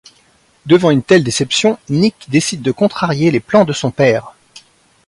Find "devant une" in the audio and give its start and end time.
0.65-1.03